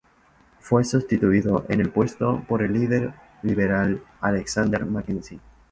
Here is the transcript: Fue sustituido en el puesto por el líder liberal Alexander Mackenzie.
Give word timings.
Fue 0.59 0.83
sustituido 0.83 1.63
en 1.69 1.79
el 1.79 1.91
puesto 1.91 2.43
por 2.49 2.63
el 2.63 2.73
líder 2.73 3.13
liberal 3.43 4.03
Alexander 4.19 4.83
Mackenzie. 4.83 5.39